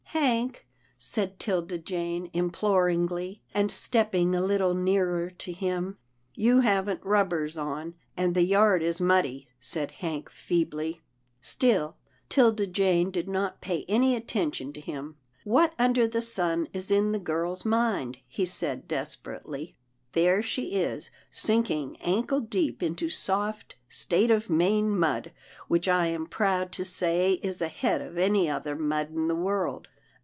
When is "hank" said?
0.21-0.67, 9.91-10.29